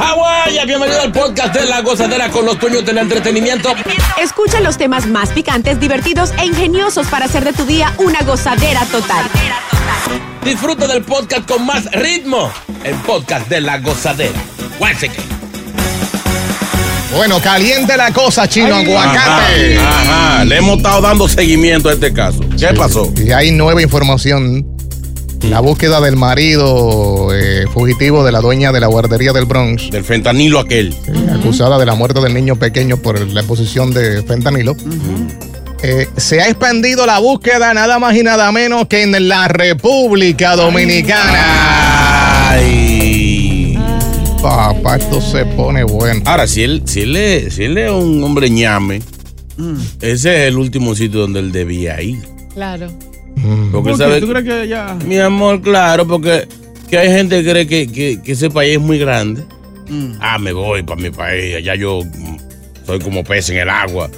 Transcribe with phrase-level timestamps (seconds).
[0.00, 3.68] Hawái, bienvenido al podcast de La Gozadera con los dueños del entretenimiento.
[4.18, 8.86] Escucha los temas más picantes, divertidos e ingeniosos para hacer de tu día una gozadera
[8.86, 9.26] total.
[10.42, 12.50] Disfruta del podcast con más ritmo.
[12.82, 14.32] El podcast de La Gozadera.
[17.14, 19.76] Bueno, caliente la cosa, chino, aguacate.
[19.76, 20.44] Ajá, ajá.
[20.46, 22.40] Le hemos estado dando seguimiento a este caso.
[22.58, 23.12] ¿Qué pasó?
[23.22, 24.64] Y hay nueva información.
[25.48, 29.90] La búsqueda del marido eh, fugitivo de la dueña de la guardería del Bronx.
[29.90, 30.94] Del fentanilo aquel.
[31.08, 34.76] eh, Acusada de la muerte del niño pequeño por la exposición de fentanilo.
[35.82, 40.54] Eh, se ha expandido la búsqueda nada más y nada menos que en la República
[40.56, 42.50] Dominicana.
[42.50, 43.78] Ay.
[44.40, 46.22] Papá, esto se pone bueno.
[46.26, 49.02] Ahora, si él, si él, es, si él es un hombre ñame,
[50.00, 52.18] ese es el último sitio donde él debía ir.
[52.54, 52.90] Claro.
[53.72, 54.04] Porque ¿Por qué?
[54.04, 54.96] sabe, ¿Tú crees que ya.?
[55.06, 56.46] mi amor, claro, porque
[56.88, 59.44] que hay gente que cree que, que- que ese país es muy grande.
[60.20, 62.36] Ah, me voy para mi país, allá yo mm,
[62.86, 64.08] soy como pez en el agua.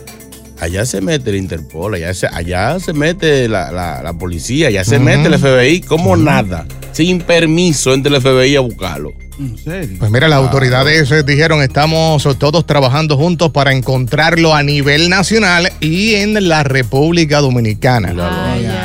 [0.60, 4.84] Allá se mete el Interpol, allá se, allá se mete la, la- la policía, allá
[4.84, 9.12] se mete el FBI como nada, sin permiso entre el FBI a buscarlo.
[9.40, 9.96] ¿En serio?
[9.98, 16.14] Pues mira, las autoridades dijeron estamos todos trabajando juntos para encontrarlo a nivel nacional y
[16.16, 18.10] en la República Dominicana.
[18.10, 18.81] Ay, ay, ay.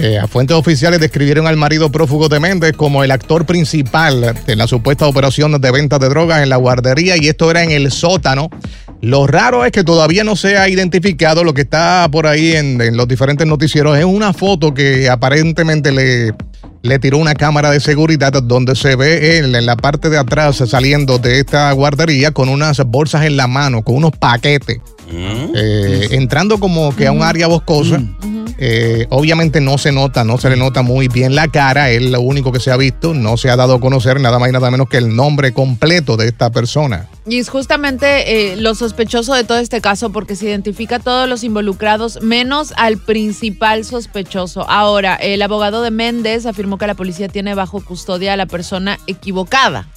[0.00, 4.56] Eh, a fuentes oficiales describieron al marido prófugo de Méndez como el actor principal de
[4.56, 7.90] la supuesta operación de venta de drogas en la guardería y esto era en el
[7.90, 8.50] sótano.
[9.00, 12.80] Lo raro es que todavía no se ha identificado lo que está por ahí en,
[12.80, 13.96] en los diferentes noticieros.
[13.96, 16.34] Es una foto que aparentemente le,
[16.82, 20.62] le tiró una cámara de seguridad donde se ve él en la parte de atrás
[20.66, 24.78] saliendo de esta guardería con unas bolsas en la mano, con unos paquetes.
[25.10, 28.00] Eh, entrando como que a un área boscosa.
[28.58, 32.20] Eh, obviamente no se nota, no se le nota muy bien la cara, es lo
[32.20, 34.70] único que se ha visto, no se ha dado a conocer nada más y nada
[34.70, 37.08] menos que el nombre completo de esta persona.
[37.26, 41.28] Y es justamente eh, lo sospechoso de todo este caso porque se identifica a todos
[41.28, 44.68] los involucrados menos al principal sospechoso.
[44.68, 48.98] Ahora, el abogado de Méndez afirmó que la policía tiene bajo custodia a la persona
[49.06, 49.88] equivocada.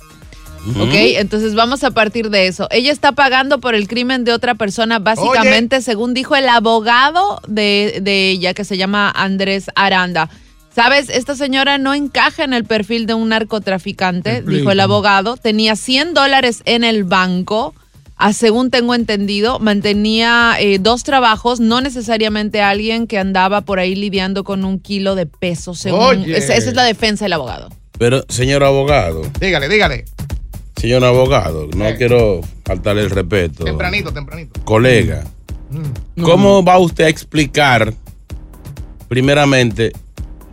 [0.80, 0.94] ¿Ok?
[0.94, 2.68] Entonces vamos a partir de eso.
[2.72, 8.00] Ella está pagando por el crimen de otra persona, básicamente, según dijo el abogado de,
[8.02, 10.30] de ella, que se llama Andrés Aranda.
[10.74, 15.36] Sabes, esta señora no encaja en el perfil de un narcotraficante, dijo el abogado.
[15.36, 17.74] Tenía 100 dólares en el banco.
[18.16, 23.96] Ah, según tengo entendido, mantenía eh, dos trabajos, no necesariamente alguien que andaba por ahí
[23.96, 25.74] lidiando con un kilo de peso.
[25.74, 26.38] Según, Oye.
[26.38, 27.70] esa, esa es la defensa del abogado.
[27.98, 29.24] Pero, señor abogado.
[29.40, 30.06] Dígale, dígale.
[30.82, 31.96] Señor abogado, no Eh.
[31.96, 33.64] quiero faltarle el respeto.
[33.66, 34.60] Tempranito, tempranito.
[34.64, 35.24] Colega,
[35.70, 36.24] Mm.
[36.24, 37.94] ¿cómo va usted a explicar,
[39.08, 39.92] primeramente,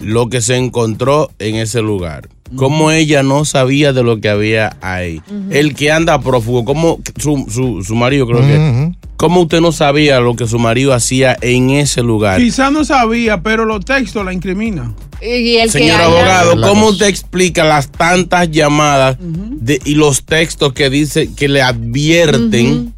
[0.00, 2.28] lo que se encontró en ese lugar?
[2.56, 5.20] ¿Cómo ella no sabía de lo que había ahí?
[5.50, 8.92] El que anda prófugo, ¿cómo su, su, su marido creo que...
[9.16, 12.40] ¿Cómo usted no sabía lo que su marido hacía en ese lugar?
[12.40, 14.94] Quizá no sabía, pero los textos la incriminan.
[15.20, 20.22] Y el que Señor haya- abogado, ¿cómo usted explica las tantas llamadas de- y los
[20.24, 22.94] textos que dice que le advierten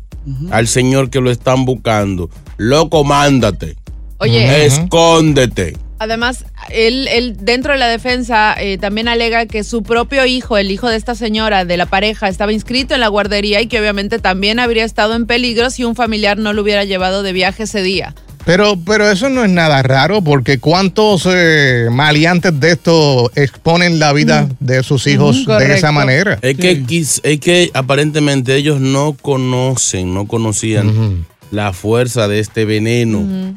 [0.50, 2.28] al señor que lo están buscando?
[2.58, 3.76] Loco, mándate.
[4.18, 5.74] Oye, Escóndete.
[5.98, 10.70] Además, él, él dentro de la defensa eh, también alega que su propio hijo, el
[10.70, 14.18] hijo de esta señora, de la pareja, estaba inscrito en la guardería y que obviamente
[14.18, 17.82] también habría estado en peligro si un familiar no lo hubiera llevado de viaje ese
[17.82, 18.14] día.
[18.44, 24.12] Pero, pero eso no es nada raro, porque cuántos eh, maleantes de esto exponen la
[24.12, 26.38] vida de sus hijos de esa manera.
[26.40, 26.82] Es que,
[27.22, 33.56] es que aparentemente ellos no conocen, no conocían la fuerza de este veneno.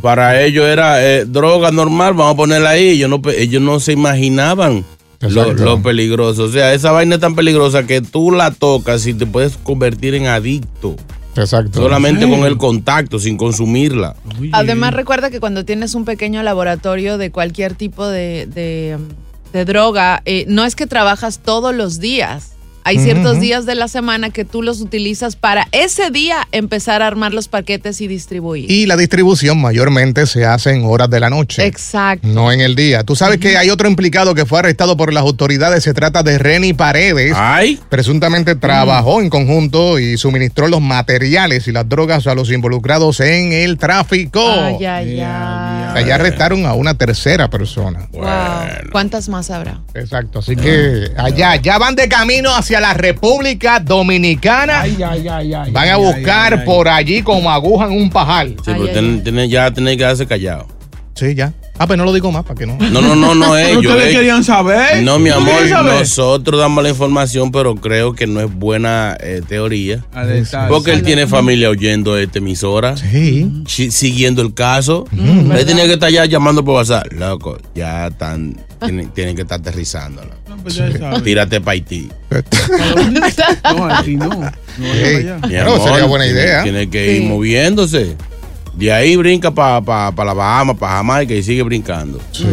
[0.00, 2.88] Para ellos era eh, droga normal, vamos a ponerla ahí.
[2.90, 4.84] Ellos no, ellos no se imaginaban
[5.20, 6.44] lo, lo peligroso.
[6.44, 10.14] O sea, esa vaina es tan peligrosa que tú la tocas y te puedes convertir
[10.14, 10.96] en adicto.
[11.36, 11.82] Exacto.
[11.82, 14.16] Solamente con el contacto, sin consumirla.
[14.52, 18.96] Además, recuerda que cuando tienes un pequeño laboratorio de cualquier tipo de, de,
[19.52, 22.52] de droga, eh, no es que trabajas todos los días.
[22.86, 27.08] Hay ciertos días de la semana que tú los utilizas para ese día empezar a
[27.08, 28.70] armar los paquetes y distribuir.
[28.70, 31.66] Y la distribución mayormente se hace en horas de la noche.
[31.66, 32.28] Exacto.
[32.28, 33.02] No en el día.
[33.02, 35.82] Tú sabes que hay otro implicado que fue arrestado por las autoridades.
[35.82, 37.32] Se trata de Reni Paredes.
[37.34, 37.80] Ay.
[37.88, 43.52] Presuntamente trabajó en conjunto y suministró los materiales y las drogas a los involucrados en
[43.52, 44.48] el tráfico.
[44.48, 45.90] Ay, ay, ay.
[45.90, 48.08] O sea, ya arrestaron a una tercera persona.
[48.12, 48.92] Wow.
[48.92, 49.80] ¿Cuántas más habrá?
[49.94, 50.38] Exacto.
[50.38, 54.84] Así que allá, ya van de camino hacia la República Dominicana.
[55.72, 58.56] Van a buscar por allí como aguja en un pajal.
[58.64, 60.66] Sí, pero ten- ten- ya tenéis que quedarse callado.
[61.14, 61.52] Sí, ya.
[61.78, 62.76] Ah, pues no lo digo más para que no.
[62.78, 63.78] No, no, no, no ellos.
[63.84, 64.16] Ustedes ellos.
[64.16, 65.02] querían saber.
[65.02, 69.40] No, mi ¿Tú amor, nosotros damos la información, pero creo que no es buena eh,
[69.46, 70.02] teoría.
[70.14, 70.68] detalle.
[70.68, 72.96] Porque él tiene familia oyendo esta emisora.
[72.96, 73.50] Sí.
[73.66, 75.06] si- Siguiendo el caso.
[75.12, 77.12] Mm, él tenía que estar ya llamando por WhatsApp.
[77.12, 80.30] Loco, ya están, tienen, tienen que estar aterrizándola.
[80.62, 81.22] pues ya sabes.
[81.22, 82.08] Tírate para Haití.
[83.76, 84.28] No, así no.
[84.28, 85.38] No vaya Ey, para allá.
[85.46, 86.62] Mi Claro, amor, sería buena tiene- idea.
[86.62, 88.16] Tiene que ir moviéndose.
[88.74, 92.20] De ahí brinca para pa, pa la Bahama, para Jamaica y sigue brincando.
[92.32, 92.44] Sí.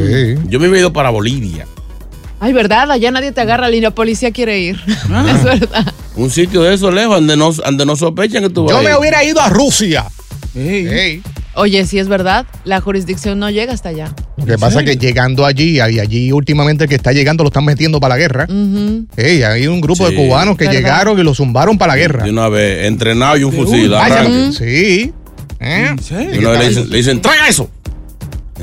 [0.47, 1.65] Yo me he ido para Bolivia.
[2.39, 2.91] Ay, ¿verdad?
[2.91, 4.79] Allá nadie te agarra y la policía quiere ir.
[5.09, 5.25] Ah.
[5.35, 5.93] Es verdad.
[6.15, 8.95] Un sitio de esos lejos, donde no, donde no sospechan que tú vas Yo me
[8.95, 10.05] hubiera ido a Rusia.
[10.55, 10.87] Ey.
[10.87, 11.21] Ey.
[11.55, 14.13] Oye, sí es verdad, la jurisdicción no llega hasta allá.
[14.37, 17.49] Lo que pasa es que llegando allí, y allí últimamente el que está llegando lo
[17.49, 18.47] están metiendo para la guerra.
[18.49, 19.05] Ujú.
[19.15, 20.15] Ey, hay un grupo Sí.
[20.15, 20.79] de cubanos que ¿Verdad?
[20.79, 22.23] llegaron y lo zumbaron para la guerra.
[22.23, 23.93] De una vez, entrenado y un fusil.
[24.57, 25.13] Sí.
[25.59, 25.87] ¿Eh?
[25.89, 26.31] ¿En serio?
[26.31, 27.69] De una vez le dicen, le dicen, ¡traiga eso!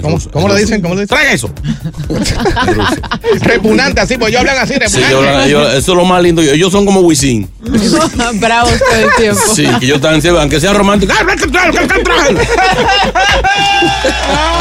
[0.01, 0.59] ¿Cómo, ruso, cómo ruso.
[0.59, 0.81] dicen?
[0.83, 1.17] ¿Cómo le dicen?
[1.17, 1.51] ¡Traiga eso!
[3.41, 5.51] Repugnante, así, pues yo hablan así, repugnante.
[5.51, 6.43] eso es lo más lindo.
[6.43, 7.49] Ellos son como Wisin.
[8.35, 9.43] Bravos todo el tiempo.
[9.55, 11.13] Sí, que ellos están, aunque sea romántico.
[11.17, 11.25] ¡ah,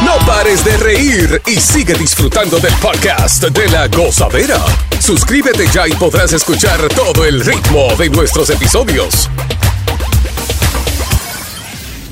[0.06, 4.60] No pares de reír y sigue disfrutando del podcast de la gozadera.
[5.00, 9.30] Suscríbete ya y podrás escuchar todo el ritmo de nuestros episodios.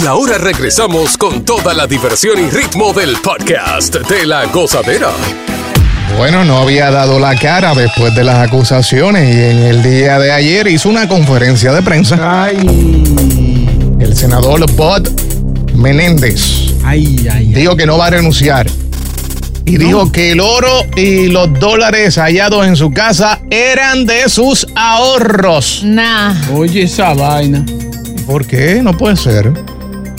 [0.00, 5.10] Y ahora regresamos con toda la diversión y ritmo del podcast de la gozadera.
[6.16, 10.30] Bueno, no había dado la cara después de las acusaciones y en el día de
[10.30, 12.48] ayer hizo una conferencia de prensa.
[12.50, 15.08] El senador Bud
[15.74, 16.74] Menéndez
[17.46, 18.68] dijo que no va a renunciar.
[19.64, 24.64] Y dijo que el oro y los dólares hallados en su casa eran de sus
[24.76, 25.82] ahorros.
[25.82, 26.34] Nah.
[26.54, 27.66] Oye, esa vaina.
[28.26, 28.80] ¿Por qué?
[28.80, 29.52] No puede ser.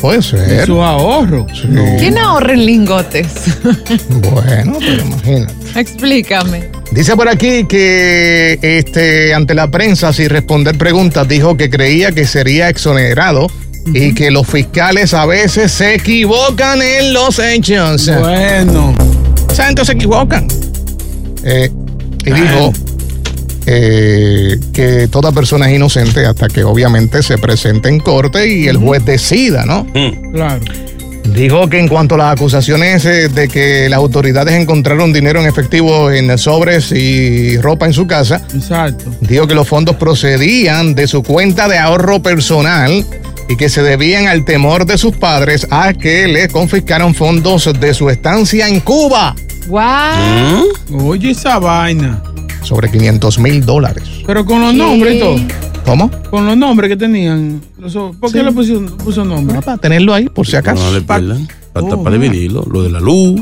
[0.01, 0.65] Puede ser.
[0.65, 1.45] Su ahorro.
[1.53, 1.67] Sí.
[1.99, 3.27] ¿Quién ahorra en lingotes?
[4.09, 5.53] Bueno, pero imagínate.
[5.75, 6.69] Explícame.
[6.91, 12.25] Dice por aquí que este, ante la prensa, sin responder preguntas, dijo que creía que
[12.25, 13.47] sería exonerado
[13.93, 18.09] y que los fiscales a veces se equivocan en los hechos.
[18.19, 18.95] Bueno.
[19.53, 20.47] Santos se equivocan.
[21.43, 21.69] Eh,
[22.25, 22.73] y dijo
[23.71, 28.77] eh, que toda persona es inocente hasta que obviamente se presente en corte y el
[28.77, 29.85] juez decida, ¿no?
[30.33, 30.61] Claro.
[31.35, 35.45] Dijo que en cuanto a las acusaciones eh, de que las autoridades encontraron dinero en
[35.45, 39.05] efectivo en sobres y ropa en su casa, Exacto.
[39.21, 43.05] dijo que los fondos procedían de su cuenta de ahorro personal
[43.49, 47.93] y que se debían al temor de sus padres a que le confiscaron fondos de
[47.93, 49.35] su estancia en Cuba.
[49.67, 51.05] ¡Wow!
[51.05, 52.23] Oye, esa vaina.
[52.63, 54.03] Sobre 500 mil dólares.
[54.25, 55.35] Pero con los nombres y todo.
[55.85, 56.11] ¿Cómo?
[56.29, 57.61] Con los nombres que tenían.
[58.19, 58.43] ¿Por qué Sí.
[58.45, 59.61] le puso, puso nombre?
[59.61, 60.83] Para tenerlo ahí, por si acaso.
[60.83, 61.47] No le pierdan.
[61.73, 62.63] Para, Oh, para dividirlo.
[62.71, 63.41] Lo de la luz,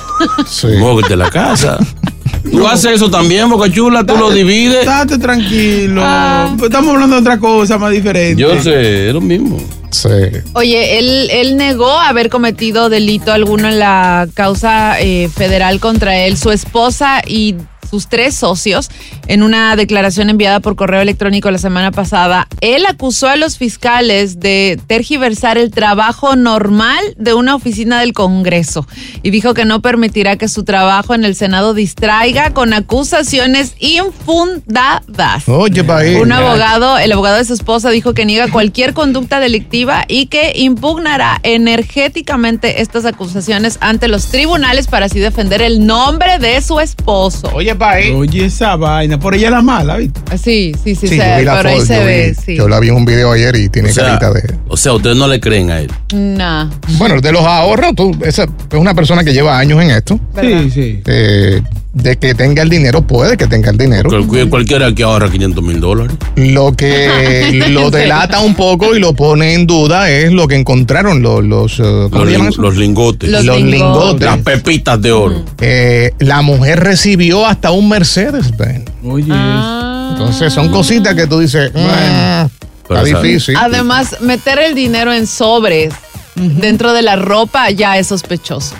[0.46, 0.68] Sí.
[1.08, 1.78] de la casa.
[2.50, 4.80] Tú haces eso también, Boca Chula, tú lo divides.
[4.80, 6.02] Estate tranquilo.
[6.04, 6.54] Ah.
[6.62, 8.40] Estamos hablando de otra cosa más diferente.
[8.40, 9.58] Yo sé, es lo mismo.
[9.90, 10.08] Sí.
[10.54, 16.36] Oye, él, él negó haber cometido delito alguno en la causa eh, federal contra él,
[16.36, 17.56] su esposa y
[17.88, 18.90] sus tres socios
[19.26, 22.48] en una declaración enviada por correo electrónico la semana pasada.
[22.60, 28.86] Él acusó a los fiscales de tergiversar el trabajo normal de una oficina del Congreso
[29.22, 35.48] y dijo que no permitirá que su trabajo en el Senado distraiga con acusaciones infundadas.
[35.48, 36.16] Oye, pa' ahí.
[36.16, 40.52] Un abogado, el abogado de su esposa dijo que niega cualquier conducta delictiva y que
[40.56, 47.50] impugnará energéticamente estas acusaciones ante los tribunales para así defender el nombre de su esposo.
[47.54, 48.12] Oye, pa' ahí.
[48.12, 49.18] Oye, esa vaina.
[49.18, 50.20] Por ella era mala, ¿viste?
[50.36, 52.34] Sí, sí, sí, Sí, se- yo vi la pero ahí foto, se yo ve, vi-
[52.44, 52.56] sí.
[52.56, 54.54] Yo la vi en un video ayer y tiene O sea, carita de.
[54.68, 55.90] o sea, ustedes no le creen a él.
[56.14, 56.68] Nah.
[56.98, 60.18] Bueno, de los ahorros, tú, esa es una persona que lleva años en esto.
[60.34, 60.62] ¿verdad?
[60.64, 61.00] Sí, sí.
[61.06, 61.62] eh,
[62.02, 64.08] de que tenga el dinero, puede que tenga el dinero.
[64.26, 66.16] Cual- Cualquiera que ahorra 500 mil dólares.
[66.36, 71.22] Lo que lo delata un poco y lo pone en duda es lo que encontraron
[71.22, 73.28] los, los, eh, ¿cómo Los, los lingotes.
[73.30, 73.80] Los Los lingotes.
[73.80, 74.20] lingotes.
[74.26, 75.44] Las pepitas de oro.
[75.60, 78.84] Eh, la mujer recibió hasta un Mercedes Benz.
[79.04, 80.10] Oye, Ah.
[80.12, 82.48] Entonces son cositas que tú dices, mm, está
[82.88, 83.22] Pero, ¿sabes?
[83.22, 83.56] difícil.
[83.56, 85.92] Además, meter el dinero en sobres
[86.34, 88.74] dentro de la ropa ya es sospechoso.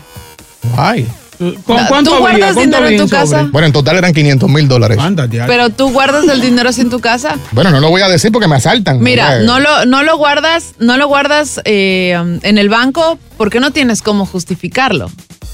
[0.76, 1.06] Ay.
[1.38, 2.18] ¿Con cuánto ¿Tú había?
[2.38, 3.20] guardas ¿Cuánto dinero en tu sobre?
[3.20, 3.48] casa?
[3.52, 4.98] Bueno, en total eran 500 mil dólares.
[5.46, 7.36] Pero tú guardas el dinero así en tu casa.
[7.52, 9.00] Bueno, no lo voy a decir porque me asaltan.
[9.00, 13.60] Mira, Eh, no lo, no lo guardas, no lo guardas eh, en el banco porque
[13.60, 15.10] no tienes cómo justificarlo.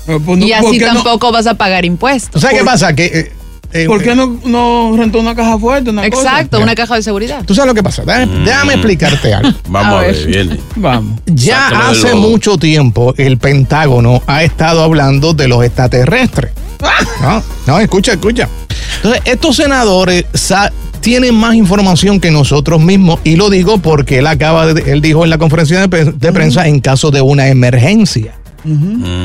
[0.06, 2.40] Pues no- y ¿por así no- tampoco vas a pagar impuestos.
[2.42, 2.94] ¿Sabes qué pasa?
[2.94, 3.32] Que, eh,
[3.74, 5.90] eh, ¿Por qué no, no rentó una caja fuerte?
[5.90, 7.44] Una Exacto, una caja de seguridad.
[7.44, 8.02] ¿Tú sabes lo que pasa?
[8.04, 9.50] Déjame, déjame explicarte algo.
[9.68, 10.58] Vamos A a, ver?
[10.76, 11.20] Vamos.
[11.26, 16.52] Ya Sácalo hace mucho tiempo el Pentágono ha estado hablando de los extraterrestres.
[17.22, 18.48] No, no, escucha, escucha.
[18.96, 24.26] Entonces, estos senadores sa- tienen más información que nosotros mismos y lo digo porque él
[24.26, 27.48] acaba de, él dijo en la conferencia de, pre- de prensa en caso de una
[27.48, 28.34] emergencia.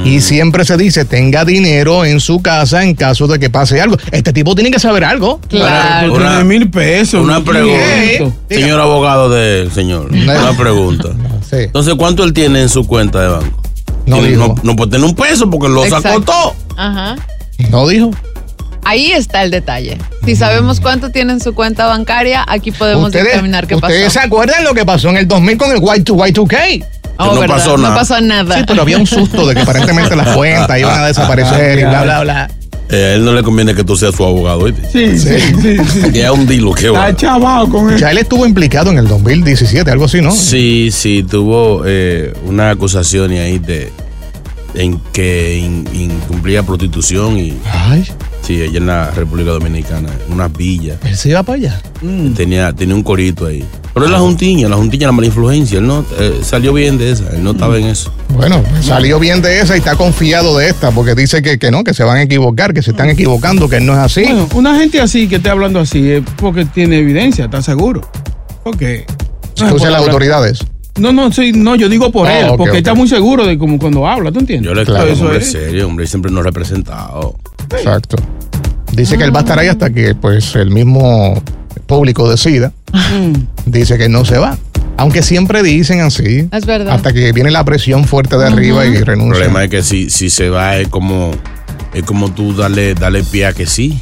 [0.05, 3.97] Y siempre se dice, tenga dinero en su casa en caso de que pase algo.
[4.11, 5.39] Este tipo tiene que saber algo.
[5.47, 6.13] Claro.
[6.13, 7.23] Una- mil pesos.
[7.23, 8.35] Una pregunta.
[8.49, 10.09] Señor abogado del señor.
[10.11, 11.09] Una pregunta.
[11.49, 11.57] Sí.
[11.57, 13.61] Entonces, ¿cuánto él tiene en su cuenta de banco?
[14.05, 14.47] No dijo.
[14.47, 16.55] no, no puede tener un peso porque lo sacó todo.
[16.77, 17.15] Ajá.
[17.69, 18.11] No dijo.
[18.85, 19.97] Ahí está el detalle.
[20.25, 24.19] Si sabemos cuánto tiene en su cuenta bancaria, aquí podemos Ustedes, determinar qué ustedes pasó.
[24.19, 26.85] se acuerdan lo que pasó en el 2000 con el Y2, Y2K.
[27.21, 27.55] Oh, no ¿verdad?
[27.57, 27.89] pasó nada.
[27.89, 28.57] No pasó nada.
[28.57, 32.03] Sí, pero había un susto de que aparentemente las cuentas iban a desaparecer y bla,
[32.03, 32.51] bla, bla.
[32.91, 34.81] Eh, a él no le conviene que tú seas su abogado, ¿oíste?
[34.91, 35.77] Sí, sí, sí.
[35.77, 36.11] sí.
[36.11, 36.87] Que es un dilo, qué.
[36.87, 37.99] Está chavado con él.
[37.99, 40.31] Ya él estuvo implicado en el 2017, algo así, ¿no?
[40.31, 43.91] Sí, sí, tuvo eh, una acusación ahí de
[44.73, 48.05] en que in- incumplía prostitución y Ay,
[48.49, 50.97] sí, ella en la República Dominicana, en unas villas.
[51.05, 51.81] él se iba para allá.
[52.35, 53.63] Tenía, tenía un corito ahí.
[53.93, 55.77] Pero es la juntiña, la juntiña, la mala influencia.
[55.77, 58.11] Él no eh, salió bien de esa, él no estaba en eso.
[58.29, 61.83] Bueno, salió bien de esa y está confiado de esta porque dice que, que no,
[61.83, 64.23] que se van a equivocar, que se están equivocando, que no es así.
[64.23, 68.01] Bueno, una gente así que esté hablando así es porque tiene evidencia, ¿estás seguro?
[68.63, 69.05] Porque.
[69.59, 70.59] no se las hablar- autoridades.
[70.97, 72.77] No, no, sí, no, yo digo por Ah, él, porque ok.
[72.77, 74.67] está muy seguro de como cuando habla, ¿tú entiendes?
[74.67, 75.51] Yo le Claro, eso hombre es.
[75.51, 77.35] serio, hombre, siempre nos ha representado.
[77.71, 78.17] Exacto.
[78.99, 81.41] Dice que él va a estar ahí hasta que pues el mismo
[81.85, 82.73] público decida.
[82.91, 83.33] Mm.
[83.65, 84.57] Dice que no se va.
[84.97, 86.49] Aunque siempre dicen así.
[86.51, 86.93] Es verdad.
[86.95, 89.35] Hasta que viene la presión fuerte de arriba y El renuncia.
[89.45, 91.31] problema es que si, si se va es como
[91.93, 93.99] es como tú darle, darle pie a que sí.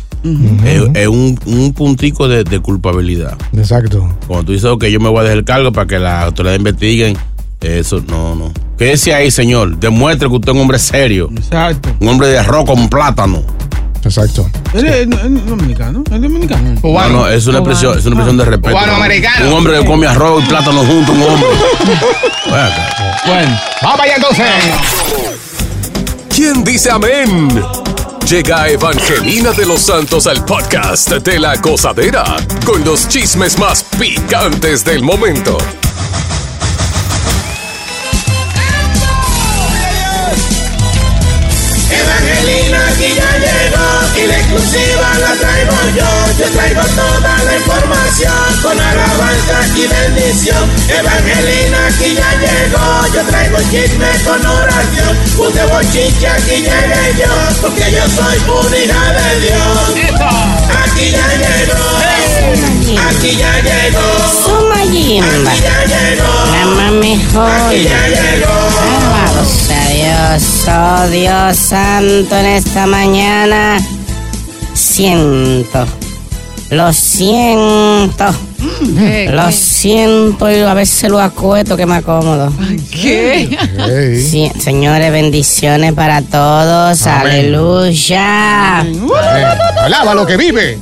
[0.66, 3.38] Es, es un, un puntico de, de culpabilidad.
[3.56, 4.10] Exacto.
[4.26, 6.58] Cuando tú dices, ok, yo me voy a dejar el cargo para que las autoridades
[6.58, 7.16] investiguen,
[7.62, 8.52] eso no, no.
[8.78, 9.78] Quédese ahí, señor.
[9.80, 11.30] Demuestre que usted es un hombre serio.
[11.36, 11.90] Exacto.
[12.00, 13.42] Un hombre de arroz con plátano.
[14.08, 14.50] Exacto.
[14.74, 16.76] Él es, no, es dominicano, es dominicano.
[16.82, 18.74] No, no, es una expresión, es una expresión de respeto.
[18.74, 19.48] Cubano-americano.
[19.48, 21.48] Un hombre que come arroz y plátano junto, un hombre.
[22.48, 23.22] Acá.
[23.26, 24.46] Bueno, Vamos allá entonces.
[26.34, 27.62] ¿Quién dice amén?
[28.30, 32.24] Llega Evangelina de los Santos al podcast de la gozadera
[32.66, 35.58] con los chismes más picantes del momento.
[44.24, 46.10] Y la exclusiva la traigo yo.
[46.40, 50.70] Yo traigo toda la información con alabanza y bendición.
[50.90, 55.18] Evangelina aquí ya llegó, yo traigo chisme con oración.
[55.36, 60.12] Puse bochinche aquí llegué yo, porque yo soy una hija de Dios.
[60.84, 61.82] Aquí ya llegó,
[63.10, 64.08] aquí ya llegó.
[64.44, 65.52] Suma Jimba.
[65.52, 66.32] Aquí ya llegó.
[66.52, 67.52] La más mejor.
[67.52, 68.54] Aquí ya llegó.
[68.82, 73.78] Alabado sea Dios, oh Dios santo, en esta mañana
[74.78, 75.86] siento,
[76.70, 78.26] lo siento,
[78.98, 79.30] ¿Qué?
[79.32, 82.52] lo siento y a veces lo acuesto que me acomodo.
[82.92, 83.58] ¿Qué?
[84.30, 88.82] Sí, señores, bendiciones para todos, aleluya.
[89.84, 90.80] Alaba lo que vive.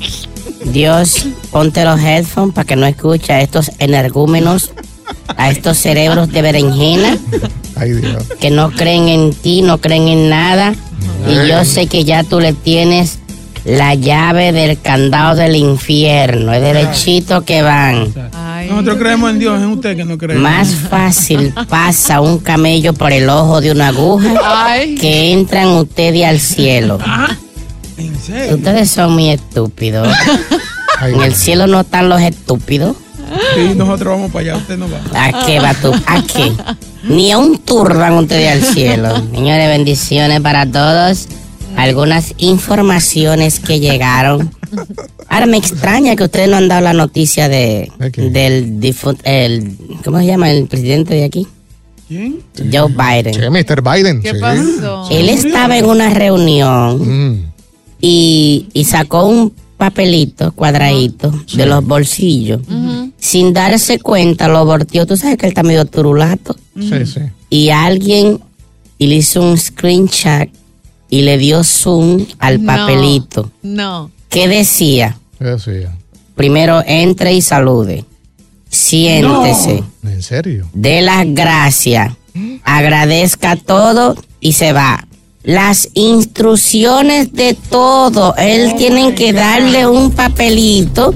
[0.66, 4.72] Dios, ponte los headphones para que no escuche a estos energúmenos,
[5.38, 7.18] a estos cerebros de berenjena
[7.76, 8.24] Ay, Dios.
[8.40, 10.74] que no creen en ti, no creen en nada.
[11.30, 13.20] Y yo sé que ya tú le tienes
[13.66, 18.14] la llave del candado del infierno, es derechito que van.
[18.70, 20.38] Nosotros creemos en Dios, en usted que no cree.
[20.38, 24.96] Más fácil pasa un camello por el ojo de una aguja Ay.
[24.96, 27.00] que entran ustedes al cielo.
[27.98, 28.56] ¿En serio?
[28.56, 30.08] Ustedes son muy estúpidos.
[31.02, 32.96] En el cielo no están los estúpidos.
[33.56, 35.26] Sí, nosotros vamos para allá, usted no va.
[35.26, 35.92] ¿A qué va tú?
[36.06, 36.52] ¿A qué?
[37.04, 39.16] Ni a un tour van ustedes al cielo.
[39.34, 41.28] Señores, bendiciones para todos.
[41.78, 44.52] Algunas informaciones que llegaron.
[45.30, 48.80] Ahora me extraña que ustedes no han dado la noticia de del
[49.24, 51.48] el ¿cómo se llama el presidente de aquí?
[52.08, 52.40] ¿Quién?
[52.72, 53.34] Joe Biden.
[53.34, 53.82] Sí, Mr.
[53.82, 54.22] Biden.
[54.22, 54.40] ¿Qué sí.
[54.40, 55.08] pasó?
[55.10, 57.46] Él estaba en una reunión Mm.
[58.02, 62.62] y, y sacó un papelito cuadradito de los bolsillos.
[63.18, 65.06] Sin darse cuenta, lo volteó.
[65.06, 66.56] Tú sabes que él está medio turulato.
[66.80, 67.22] Sí, sí.
[67.50, 68.40] Y alguien
[68.98, 70.48] y le hizo un screenshot
[71.16, 73.50] y le dio zoom al papelito.
[73.62, 74.12] No.
[74.28, 75.18] ¿Qué decía?
[75.40, 75.96] ¿Qué decía?
[76.36, 78.04] Primero entre y salude.
[78.70, 79.82] Siéntese.
[80.04, 80.68] ¿En serio?
[80.74, 82.12] Dé las gracias.
[82.66, 85.08] Agradezca todo y se va.
[85.44, 88.36] Las instrucciones de todo.
[88.36, 91.16] Él tiene que darle un papelito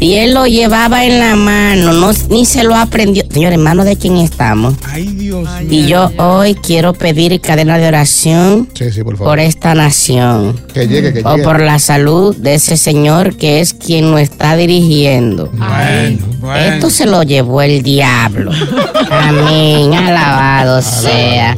[0.00, 1.92] y él lo llevaba en la mano.
[1.92, 3.24] No, ni se lo aprendió.
[3.30, 4.74] Señor, hermano, ¿de quién estamos?
[4.84, 9.32] Ay, Dios Y yo hoy quiero pedir cadena de oración Sí, sí, por favor.
[9.32, 10.60] por esta nación.
[10.72, 11.44] Que llegue, que O llegue.
[11.44, 15.46] por la salud de ese señor que es quien nos está dirigiendo.
[15.52, 16.56] Bueno, bueno.
[16.74, 18.52] Esto se lo llevó el diablo.
[19.10, 21.56] Amén, alabado sea.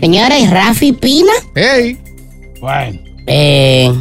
[0.00, 1.98] Señores, Rafi Pina, ¡Ey!
[2.60, 2.98] Bueno.
[3.26, 3.92] eh,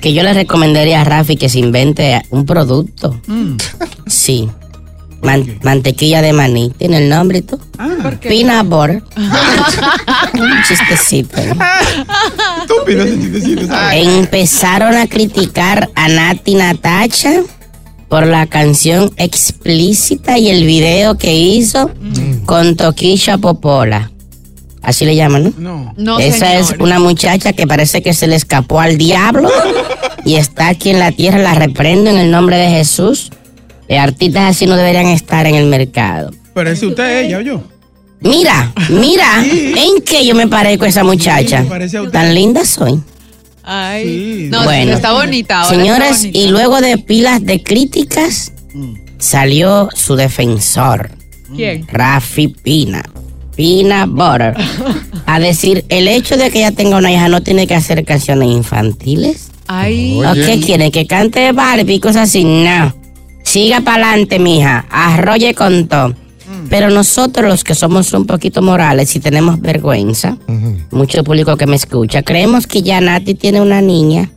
[0.00, 3.20] que yo le recomendaría a Rafi que se invente un producto.
[3.26, 3.56] Mm.
[4.06, 4.48] Sí.
[5.22, 6.72] Man- mantequilla de maní.
[6.78, 7.60] ¿Tiene el nombre y todo?
[7.78, 8.10] Ah.
[8.22, 9.02] Peanut butter.
[10.34, 11.36] Un chistecito.
[11.44, 11.62] ¿no?
[12.62, 13.74] Estúpido ese chistecito.
[13.92, 17.32] Empezaron a criticar a Nati Natacha
[18.08, 21.90] por la canción explícita y el video que hizo
[22.46, 24.10] con Toquisha Popola.
[24.82, 25.52] Así le llaman, ¿no?
[25.58, 25.94] No.
[25.96, 26.60] No, Esa señor.
[26.62, 29.50] es una muchacha que parece que se le escapó al diablo
[30.24, 31.38] y está aquí en la tierra.
[31.38, 33.30] La reprendo en el nombre de Jesús.
[33.88, 36.30] Eh, artistas así no deberían estar en el mercado.
[36.54, 37.62] Parece usted ella o yo.
[38.20, 41.62] Mira, mira, ¿en qué yo me parezco a esa muchacha?
[41.62, 42.12] Sí, parece a usted.
[42.12, 43.00] Tan linda soy.
[43.62, 44.04] Ay.
[44.04, 44.48] Sí.
[44.50, 44.92] No, Bueno.
[44.94, 45.76] está bonita ahora.
[45.76, 46.38] Señores, está bonita.
[46.38, 48.94] y luego de pilas de críticas, Mm.
[49.18, 51.10] salió su defensor,
[51.54, 51.86] ¿Quién?
[51.88, 53.02] Rafi Pina.
[53.60, 54.54] Pina Butter.
[55.26, 58.48] A decir, el hecho de que ella tenga una hija no tiene que hacer canciones
[58.48, 59.50] infantiles.
[59.66, 60.18] Ay.
[60.24, 60.90] ¿O qué quiere?
[60.90, 62.42] ¿Que cante Barbie y cosas así?
[62.42, 62.94] No.
[63.42, 64.86] Siga para adelante, mija.
[64.88, 66.14] Arrolle con todo.
[66.70, 70.38] Pero nosotros los que somos un poquito morales y tenemos vergüenza,
[70.90, 74.30] mucho público que me escucha, creemos que ya Nati tiene una niña.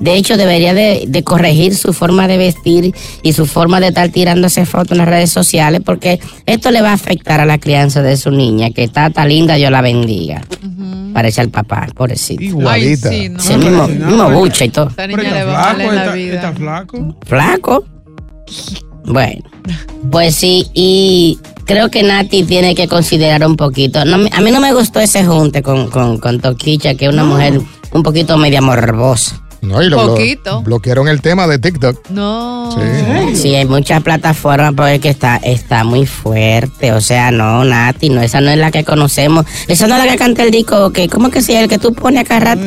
[0.00, 4.08] De hecho, debería de, de corregir su forma de vestir y su forma de estar
[4.08, 8.02] tirándose fotos en las redes sociales porque esto le va a afectar a la crianza
[8.02, 10.42] de su niña, que está tan linda, yo la bendiga.
[11.12, 12.42] Parece al papá, pobrecito.
[12.42, 13.08] Igualita.
[13.08, 13.40] Ay, sí, no.
[13.40, 14.88] Sí, mismo, mismo bucha y todo.
[14.88, 16.34] Esta niña le está va mal flaco, la está, vida.
[16.36, 17.16] está flaco.
[17.26, 17.84] flaco.
[19.04, 19.42] Bueno,
[20.10, 24.04] pues sí, y creo que Nati tiene que considerar un poquito.
[24.04, 27.24] No, a mí no me gustó ese junte con, con, con Toquicha, que es una
[27.24, 27.60] mujer
[27.92, 29.40] un poquito media morbosa.
[29.62, 30.62] No, y lo blo- Poquito.
[30.62, 32.08] bloquearon el tema de TikTok.
[32.10, 32.74] No.
[33.34, 36.92] Sí, hay muchas plataformas porque está, está muy fuerte.
[36.92, 39.44] O sea, no, Nati, no, esa no es la que conocemos.
[39.68, 41.52] Esa no es la que canta el disco, que, ¿cómo que sí?
[41.52, 42.62] El que tú pones acá rato.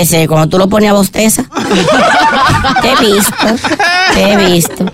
[0.00, 1.44] Ese, cuando tú lo pones a bosteza.
[2.82, 3.36] Te he visto,
[4.14, 4.84] te he visto.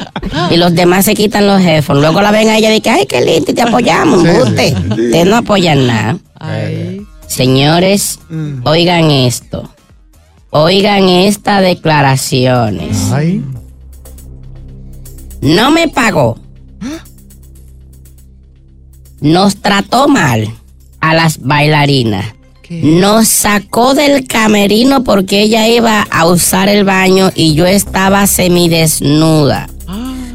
[0.50, 2.02] Y los demás se quitan los headphones.
[2.02, 4.76] Luego la ven a ella y dicen, ay, qué lindo, y te apoyamos, usted.
[4.90, 6.16] Ustedes no apoyan nada.
[7.26, 8.18] Señores,
[8.64, 9.70] oigan esto.
[10.50, 13.10] Oigan estas declaraciones.
[15.40, 16.38] No me pagó.
[19.20, 20.48] Nos trató mal
[21.00, 22.34] a las bailarinas.
[22.70, 29.68] Nos sacó del camerino porque ella iba a usar el baño y yo estaba semidesnuda.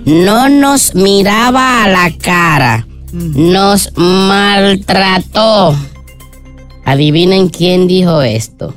[0.06, 2.88] No nos miraba a la cara.
[3.12, 5.76] Nos maltrató.
[6.86, 8.73] Adivinen quién dijo esto.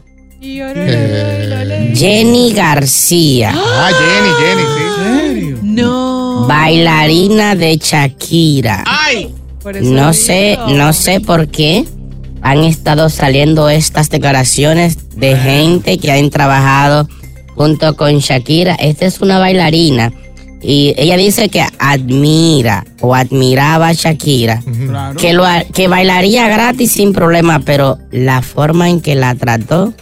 [1.94, 3.52] Jenny García.
[3.54, 4.62] Ah, Jenny, Jenny,
[5.52, 5.58] sí.
[5.62, 6.46] No.
[6.46, 8.84] Bailarina de Shakira.
[9.82, 11.84] No sé, no sé por qué
[12.42, 17.08] han estado saliendo estas declaraciones de gente que han trabajado
[17.56, 18.74] junto con Shakira.
[18.76, 20.12] Esta es una bailarina
[20.62, 24.62] y ella dice que admira o admiraba a Shakira,
[25.18, 29.92] que lo que bailaría gratis sin problema, pero la forma en que la trató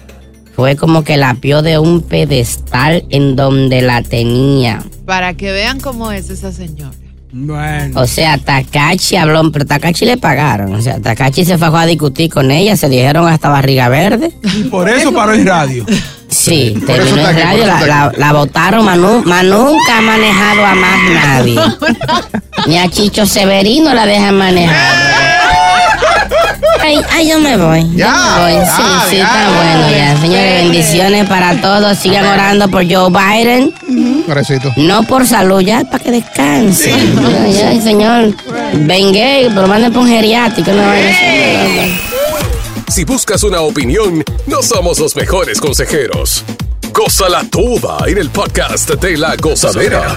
[0.54, 4.82] fue como que la pió de un pedestal en donde la tenía.
[5.04, 6.94] Para que vean cómo es esa señora.
[7.36, 8.00] Bueno.
[8.00, 10.72] O sea, Takachi habló, pero Takachi le pagaron.
[10.72, 14.30] O sea, Takachi se fue a discutir con ella, se dijeron hasta barriga verde.
[14.56, 15.84] Y por eso paró en radio.
[16.28, 20.74] Sí, Por terminó en aquí, radio, la, la, votaron, Manu, Manu nunca ha manejado a
[20.74, 21.60] más nadie.
[22.66, 25.03] Ni a Chicho Severino la dejan manejar.
[26.80, 27.88] Ay, ay, yo me voy.
[27.94, 28.66] Ya, me voy.
[28.66, 30.20] Sí, sí, ya, está bueno ya.
[30.20, 31.98] Señores, bendiciones para todos.
[31.98, 33.72] Sigan orando por Joe Biden.
[34.76, 36.92] No por salud, ya para que descanse.
[36.92, 38.34] Ay, ay, señor.
[38.74, 40.72] Vengué, pero manden por un geriátrico.
[40.72, 41.14] No vaya.
[42.88, 46.44] Si buscas una opinión, no somos los mejores consejeros.
[46.92, 50.16] Gózala toda en el podcast de la gozadera.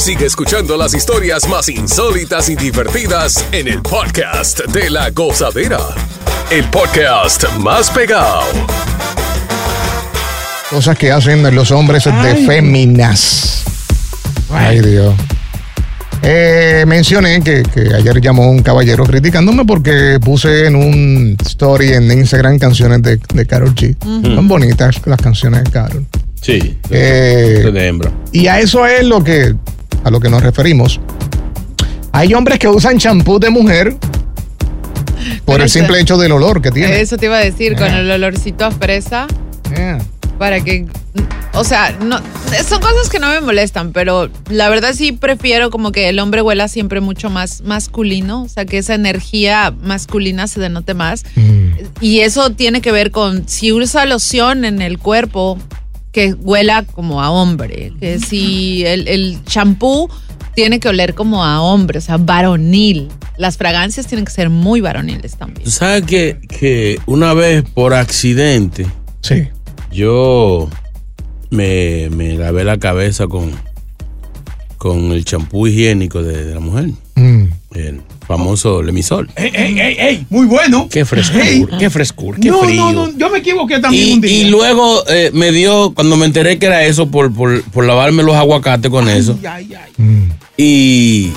[0.00, 5.78] Sigue escuchando las historias más insólitas y divertidas en el podcast de la gozadera.
[6.50, 8.40] El podcast más pegado.
[10.70, 13.62] Cosas que hacen los hombres de féminas.
[14.48, 15.14] Ay, Dios.
[16.22, 22.10] Eh, mencioné que, que ayer llamó un caballero criticándome porque puse en un story en
[22.10, 23.94] Instagram canciones de, de Carol G.
[24.34, 26.06] Son bonitas las canciones de Carol.
[26.40, 26.78] Sí.
[26.88, 28.10] Eh, de hembra.
[28.32, 29.54] Y a eso es lo que
[30.04, 31.00] a lo que nos referimos.
[32.12, 33.96] Hay hombres que usan champú de mujer
[35.44, 37.00] por Pero el eso- simple hecho del olor que tiene.
[37.00, 39.26] Eso te iba a decir, con el olorcito a fresa.
[40.38, 40.86] Para que.
[41.52, 42.18] O sea, no,
[42.66, 46.40] son cosas que no me molestan, pero la verdad sí prefiero como que el hombre
[46.42, 51.24] huela siempre mucho más masculino, o sea, que esa energía masculina se denote más.
[52.00, 55.58] Y eso tiene que ver con si usa loción en el cuerpo,
[56.12, 60.08] que huela como a hombre, que si el, el champú
[60.54, 63.08] tiene que oler como a hombre, o sea, varonil.
[63.38, 65.64] Las fragancias tienen que ser muy varoniles también.
[65.64, 68.86] Tú sabes que, que una vez por accidente.
[69.22, 69.48] Sí.
[69.90, 70.68] Yo
[71.50, 73.52] me, me lavé la cabeza con,
[74.76, 76.90] con el champú higiénico de, de la mujer.
[77.14, 77.44] Mm.
[77.74, 78.02] El
[78.36, 79.28] famoso Lemisol.
[79.34, 80.26] ¡Ey, ey, ey, ey!
[80.30, 80.86] Muy bueno.
[80.88, 81.66] Qué frescura, Ey.
[81.80, 82.92] qué frescura, qué no, frío.
[82.92, 84.30] No, no, yo me equivoqué también Y, un día.
[84.32, 88.22] y luego eh, me dio, cuando me enteré que era eso, por, por, por lavarme
[88.22, 89.36] los aguacates con eso.
[89.48, 90.28] Ay, ay.
[90.56, 91.32] Y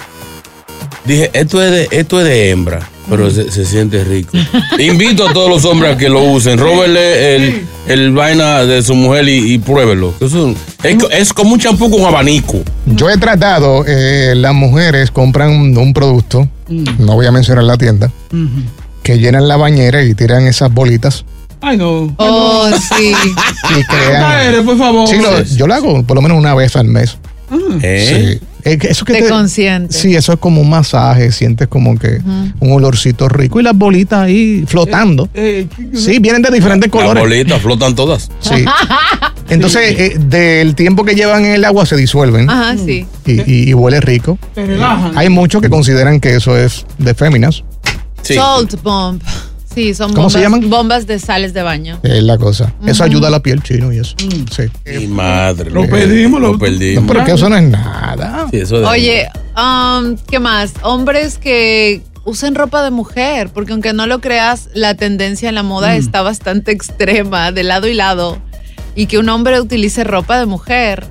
[1.05, 2.87] dije, esto es de, esto es de hembra.
[3.09, 4.31] Pero se, se siente rico.
[4.79, 6.57] Invito a todos los hombres a que lo usen.
[6.57, 10.13] Róbenle el, el vaina de su mujer y, y pruébelo.
[10.21, 12.61] Eso es, es como un champú con abanico.
[12.85, 15.91] Yo he tratado, eh, las mujeres compran un, un
[16.99, 18.11] no voy a mencionar la tienda,
[19.03, 21.25] que llenan la bañera y tiran esas bolitas
[21.65, 22.13] Ay, no.
[22.17, 23.13] Oh, sí.
[23.79, 24.65] y crean.
[24.65, 25.07] Por favor.
[25.07, 27.17] Sí, lo- yo lo hago por lo menos una vez al mes.
[27.81, 28.39] ¿Eh?
[28.39, 28.47] Sí.
[28.63, 29.93] Que Eso que Te consiente.
[29.93, 32.21] Sí, eso es como un masaje, sientes como que
[32.59, 35.27] un olorcito rico y las bolitas ahí flotando.
[35.93, 37.21] Sí, vienen de diferentes Las colores.
[37.23, 38.29] bolitas flotan todas.
[38.39, 38.63] Sí.
[39.49, 43.05] Entonces, eh, del tiempo que llevan en el agua se disuelven Ajá, sí.
[43.25, 44.39] y, y- y huele rico.
[44.55, 45.17] Te relajan.
[45.17, 47.63] Hay muchos que consideran que eso es de féminas.
[48.21, 49.21] Salt bomb.
[49.73, 50.69] Sí, son ¿Cómo bombas, se llaman?
[50.69, 51.99] bombas de sales de baño.
[52.03, 52.73] Es la cosa.
[52.85, 54.15] Eso ayuda a la piel chino y eso.
[54.51, 54.63] Sí.
[54.85, 55.71] Mi madre.
[55.71, 57.05] Lo perdimos, Lo perdimos.
[57.07, 58.47] Pero que eso no es nada.
[58.51, 60.73] Sí, eso de- Oye, um, ¿qué más?
[60.83, 65.63] Hombres que usen ropa de mujer, porque aunque no lo creas, la tendencia en la
[65.63, 68.37] moda está bastante extrema, de lado y lado.
[68.95, 71.05] Y que un hombre utilice ropa de mujer,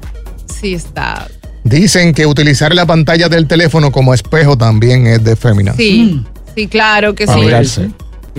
[0.47, 1.27] sí está.
[1.65, 5.77] Dicen que utilizar la pantalla del teléfono como espejo también es de féminas.
[5.77, 6.23] Sí,
[6.57, 7.45] sí, claro que Para sí.
[7.45, 7.91] mirarse.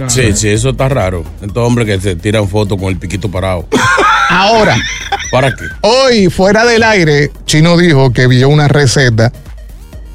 [0.07, 1.23] Sí, sí, eso está raro.
[1.41, 3.67] Estos hombres que se tiran fotos con el piquito parado.
[4.29, 4.75] Ahora,
[5.31, 5.65] ¿Para qué?
[5.81, 9.31] hoy fuera del aire, Chino dijo que vio una receta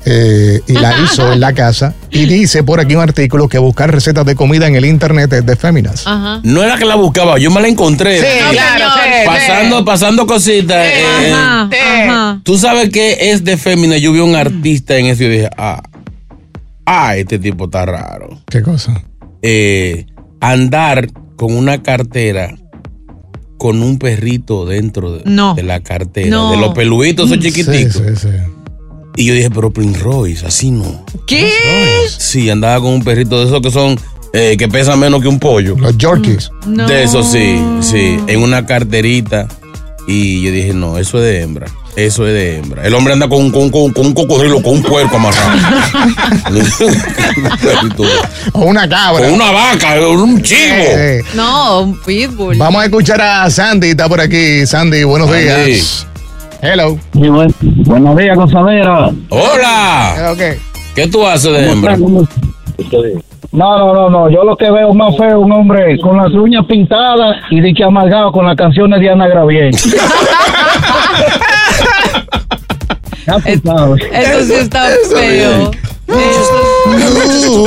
[0.05, 1.95] eh, y la hizo en la casa.
[2.11, 5.47] Y dice por aquí un artículo que buscar recetas de comida en el internet es
[5.47, 6.05] de féminas.
[6.07, 6.41] Ajá.
[6.43, 8.21] No era que la buscaba, yo me la encontré.
[8.21, 10.87] Sí, No, claro, sí, Pasando, pasando cositas.
[10.87, 11.69] eh, Ajá,
[12.05, 12.41] ajá.
[12.43, 13.97] Tú sabes que es de fémina.
[13.99, 15.83] Yo vi un artista en eso y dije, ah,
[16.87, 18.41] ah, este tipo está raro.
[18.51, 19.01] ¿Qué cosa?
[19.43, 20.07] Eh,
[20.41, 22.55] andar con una cartera
[23.59, 25.55] con un perrito dentro de, No.
[25.55, 26.29] de la cartera.
[26.31, 26.51] No.
[26.53, 28.29] De los peluditos, esos Sí, sí, sí.
[29.17, 31.05] Y yo dije, pero Prince Royce, así no.
[31.27, 31.51] ¿Qué?
[32.19, 33.99] Sí, andaba con un perrito de esos que son,
[34.33, 35.77] eh, que pesan menos que un pollo.
[35.77, 36.51] Los Yorkies.
[36.69, 36.87] No.
[36.87, 39.49] De eso sí, sí, en una carterita.
[40.07, 41.67] Y yo dije, no, eso es de hembra.
[41.99, 42.85] Eso es de hembra.
[42.87, 45.51] El hombre anda con, con, con, con un cocodrilo, con un puerco amarrado.
[48.53, 49.25] O una cabra.
[49.25, 50.61] con una vaca, un chivo.
[50.79, 52.57] Eh, No, un pitbull.
[52.57, 54.65] Vamos a escuchar a Sandy, está por aquí.
[54.65, 55.73] Sandy, buenos Sandy.
[55.73, 56.07] días.
[56.63, 56.97] Hello.
[57.15, 59.11] Buenos días, gozadera.
[59.31, 60.31] Hola.
[60.33, 60.41] Ok.
[60.95, 61.97] ¿Qué tú haces de hembra?
[61.97, 62.27] No,
[63.79, 64.31] no, no, no.
[64.31, 67.75] Yo lo que veo más feo es un hombre con las uñas pintadas y de
[67.75, 69.71] que amargado con las canciones de Ana Gravier.
[73.29, 73.61] Sabes.
[74.13, 75.71] Eso sí está feo.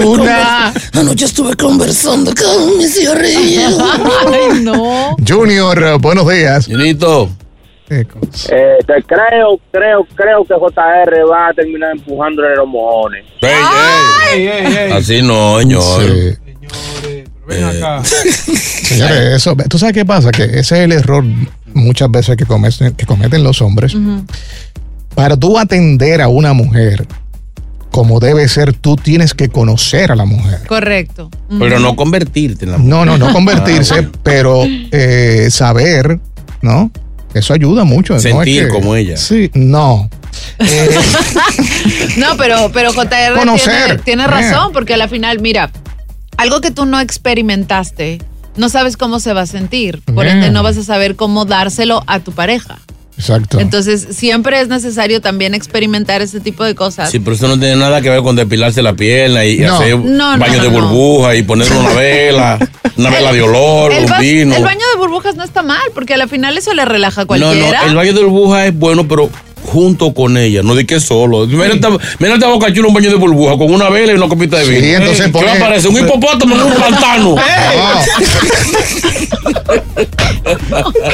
[0.05, 0.73] Una.
[0.93, 3.77] Anoche estuve conversando con mi cigarrillo.
[4.27, 5.15] Ay, no.
[5.27, 6.65] Junior, buenos días.
[6.65, 7.29] Junito.
[7.89, 8.05] Eh,
[8.87, 13.25] te creo, creo, creo que JR va a terminar empujándole los mojones.
[13.41, 14.91] Ey, ey.
[14.93, 16.01] Así no, señor.
[16.01, 17.23] Sí.
[17.47, 18.03] Ven acá.
[18.03, 21.23] Señores, eso, tú sabes qué pasa, que ese es el error
[21.73, 23.95] muchas veces que cometen, que cometen los hombres.
[25.15, 27.05] Para tú atender a una mujer
[27.91, 30.61] como debe ser, tú tienes que conocer a la mujer.
[30.65, 31.29] Correcto.
[31.59, 32.89] Pero no convertirte en la mujer.
[32.89, 34.11] No, no, no convertirse, Ah, bueno.
[34.23, 36.19] pero eh, saber,
[36.61, 36.89] ¿no?
[37.33, 38.13] Eso ayuda mucho.
[38.13, 38.17] ¿no?
[38.17, 39.17] Es Sentir que- como ella.
[39.17, 40.09] Sí, no.
[42.17, 43.85] No, pero, pero JR Conocer.
[43.85, 45.71] tiene, tiene razón, porque a la final, mira,
[46.37, 48.19] algo que tú no experimentaste,
[48.55, 50.01] no sabes cómo se va a sentir.
[50.13, 50.35] Por Yeah.
[50.35, 52.79] ende, no vas a saber cómo dárselo a tu pareja.
[53.21, 53.59] Exacto.
[53.59, 57.11] Entonces, siempre es necesario también experimentar ese tipo de cosas.
[57.11, 59.75] Sí, pero eso no tiene nada que ver con depilarse la pierna y No.
[59.75, 60.81] hacer No, no, baño no, de no.
[60.81, 64.55] burbuja y ponerle una vela, una vela de olor, el, un vino.
[64.55, 67.23] el baño de burbujas no está mal, porque a la final eso le relaja a
[67.25, 67.83] no, cualquiera.
[67.83, 69.29] no, el baño de burbuja es bueno, pero
[69.71, 71.47] junto con ella, no de que solo.
[71.47, 74.27] Mira esta, mira esta boca chula, un baño de burbuja con una vela y una
[74.27, 74.97] copita de Sí, vino.
[74.97, 75.89] entonces ¿Qué va a parecer?
[75.89, 77.35] Un hipopótamo en un pantano.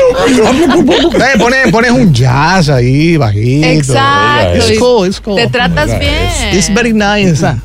[0.07, 3.67] Eh, pones, pones un jazz ahí, bajito.
[3.67, 4.73] Exacto.
[4.73, 5.35] Y cool, it's cool.
[5.35, 6.29] Te tratas bien.
[6.53, 7.43] It's very nice.
[7.45, 7.57] ah.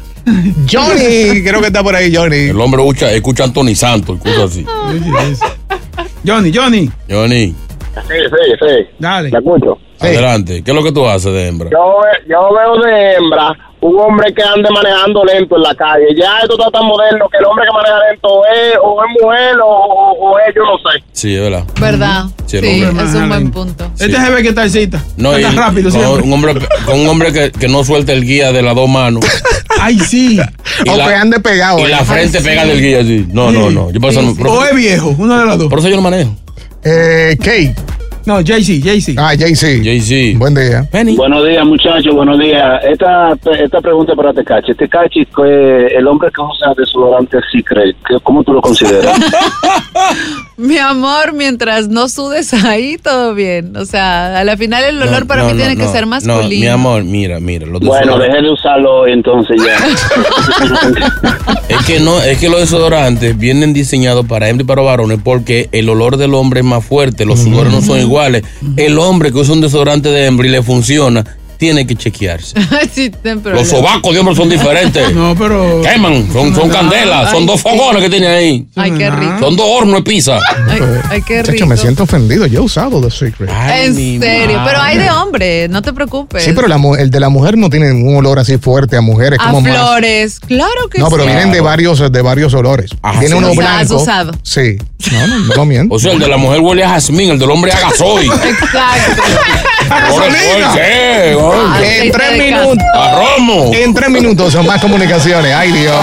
[0.70, 2.48] Johnny, creo que está por ahí, Johnny.
[2.50, 4.64] El hombre escucha, escucha a Anthony Santos, cosas así.
[6.26, 6.90] Johnny, Johnny.
[7.10, 7.54] Johnny,
[7.94, 8.86] Sí, sí, sí.
[8.98, 9.30] Dale.
[9.30, 9.78] ¿Me escucho?
[10.00, 10.64] adelante.
[10.64, 11.70] ¿Qué es lo que tú haces de hembra?
[11.70, 11.94] Yo,
[12.28, 16.06] yo veo de hembra un hombre que ande manejando lento en la calle.
[16.16, 19.56] Ya esto está tan moderno que el hombre que maneja lento es o es mujer
[19.62, 21.04] o, o- o es yo no sé.
[21.12, 21.64] Sí, es verdad.
[21.80, 22.24] ¿Verdad?
[22.46, 23.84] Sí, Sí, es un buen punto.
[23.98, 25.00] Este se ve que está cita.
[25.16, 26.22] No, y Anda rápido con siempre.
[26.24, 29.24] un hombre, con un hombre que, que no suelta el guía de las dos manos.
[29.80, 30.38] Ay, sí.
[30.84, 31.78] Y O la- que ande pegado.
[31.78, 31.88] Y eh.
[31.88, 32.68] la frente Ay, pega sí.
[32.70, 33.26] del guía así.
[33.30, 33.90] No, no, no.
[33.92, 35.68] Yo por eso no- por O es viejo, uno de los dos.
[35.68, 36.34] por eso yo no manejo.
[36.84, 37.76] Eh, Kate,
[38.24, 39.14] No, Jay-Z, Jay-Z.
[39.18, 39.82] Ah, Jay-Z.
[39.82, 40.38] Jay-Z.
[40.38, 40.86] Buen día.
[41.16, 42.80] Buenos días, muchachos, buenos días.
[42.84, 44.74] Esta, esta pregunta es para Tecachi.
[44.74, 45.26] Tecachi,
[45.96, 49.18] el hombre que usa desodorante Secret, ¿qué- ¿cómo tú lo consideras?
[50.56, 53.76] Mi amor, mientras no sudes ahí, todo bien.
[53.76, 55.90] O sea, a la final el olor No, para no, mí no, tiene que no,
[55.92, 56.60] ser No, masculino.
[56.60, 57.66] mi amor, mira, mira.
[57.66, 59.76] Los bueno, deje de usarlo entonces ya.
[61.68, 65.68] Es que no, es que los desodorantes vienen diseñados para hembras y para varones porque
[65.72, 68.11] el olor del hombre es más fuerte, los sudores no son iguales.
[68.76, 71.24] El hombre que usa un desodorante de hembra y le funciona,
[71.62, 72.56] tiene que chequearse.
[72.92, 75.14] sí, ten Los sobacos de hombre son diferentes.
[75.22, 75.80] No, pero.
[75.80, 76.74] Queman, son, son No.
[76.74, 77.68] candelas, son Ay, dos sí.
[77.68, 78.66] fogones que tiene ahí.
[78.74, 79.38] Ay, qué rico.
[79.38, 80.40] Son dos hornos de pizza.
[80.68, 81.66] Ay, ay, qué Chacho, rico.
[81.66, 82.46] me siento ofendido.
[82.46, 83.48] Yo he usado The Secret.
[83.76, 86.42] En serio, pero hay de hombre, no te preocupes.
[86.42, 89.38] Sí, pero la el de la mujer no tiene un olor así fuerte a mujeres.
[89.40, 89.72] a como más.
[89.72, 91.12] flores, claro que No, sí.
[91.12, 92.90] pero vienen de varios, de varios olores.
[93.20, 93.34] tiene sí.
[93.34, 93.96] uno Has blanco.
[94.02, 94.32] usado.
[94.42, 94.78] Sí.
[95.12, 95.94] No, no, no lo miento.
[95.94, 98.30] O sea, el de la mujer huele a jazmín, el del hombre a gasoil.
[98.44, 99.22] Exacto.
[100.10, 100.22] Por
[100.74, 101.36] ¿qué?
[101.54, 102.78] Ah, En tres minutos.
[103.14, 103.70] Romo.
[103.74, 105.54] En tres minutos son más comunicaciones.
[105.54, 105.94] Ay, Dios.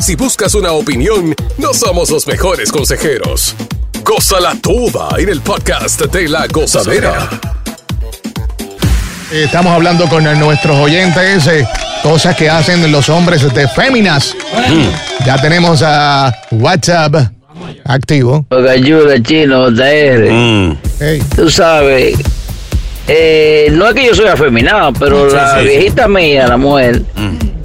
[0.00, 3.54] Si buscas una opinión, no somos los mejores consejeros.
[4.02, 7.28] Gózala toda en el podcast de la gozadera.
[9.30, 11.66] Estamos hablando con nuestros oyentes, eh,
[12.02, 14.34] cosas que hacen los hombres de féminas.
[15.24, 17.14] Ya tenemos a WhatsApp
[17.84, 18.44] activo.
[18.68, 20.30] ayuda chino, JR.
[20.32, 20.76] Mm.
[20.98, 21.22] Hey.
[21.36, 22.16] Tú sabes,
[23.12, 25.68] eh, no es que yo soy afeminado, pero Sí, la sí, sí.
[25.68, 27.02] viejita mía, la mujer,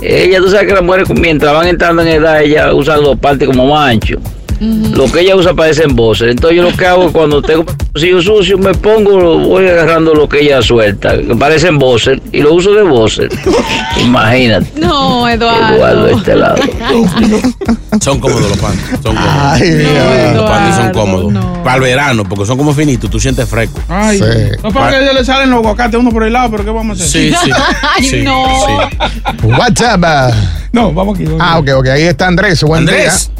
[0.02, 3.48] ella, tú sabes que las mujeres mientras van entrando en edad, ella usa dos partes
[3.48, 4.18] como mancho.
[4.60, 6.30] Lo que ella usa parece en voces.
[6.32, 10.42] Entonces yo lo que hago cuando tengo bolsillo sucio, me pongo, voy agarrando lo que
[10.42, 13.30] ella suelta, que parece en voces, y lo uso de voces.
[14.02, 14.72] Imagínate.
[14.80, 16.08] No, Eduardo Eduardo.
[16.10, 16.56] este lado.
[18.02, 18.86] Son cómodos los panties.
[19.02, 19.34] Son cómodos.
[19.40, 21.34] Ay, los panties son cómodos.
[21.64, 23.80] Para el verano, porque son como finitos, tú sientes fresco.
[23.88, 24.24] Ay, Sí.
[24.64, 27.04] no para que le salen los aguacates uno por el lado, pero ¿qué vamos a
[27.04, 27.32] hacer?
[27.32, 27.52] Sí, sí.
[27.96, 28.44] Ay, sí, no.
[28.92, 29.48] sí.
[29.48, 30.02] WhatsApp.
[30.06, 30.32] ah.
[30.74, 31.24] No, vamos aquí.
[31.26, 31.88] vamos Ah, ok, ok.
[31.88, 32.62] Ahí está Andrés.
[32.64, 33.32] Buen Andrés,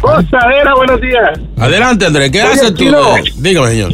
[0.00, 1.40] Gozadera, buenos días.
[1.58, 2.84] adelante Andrés, ¿qué haces tú?
[3.36, 3.92] Dígame, señor.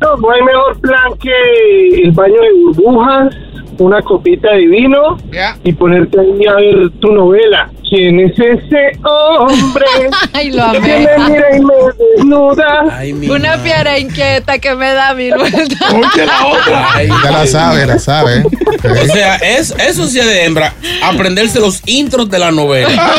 [0.00, 3.34] No, no hay mejor plan que el baño de burbujas,
[3.78, 5.16] una copita de vino
[5.64, 7.70] y ponerte ahí a ver tu novela.
[7.88, 9.86] ¿Quién es ese hombre
[10.34, 11.08] Ay, lo que amé.
[11.16, 11.74] me mira y me
[12.16, 12.84] desnuda?
[12.92, 13.62] Ay, mi Una madre.
[13.70, 15.94] fiera inquieta que me da mil vueltas.
[15.94, 16.88] Oye, la otra.
[16.92, 18.42] Ay, Ya la sabe, la sabe.
[18.44, 22.90] O sea, es, eso sí es de hembra, aprenderse los intros de la novela.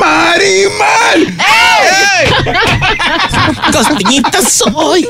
[0.00, 1.34] ¡Marimal!
[3.72, 5.06] Costiñita soy.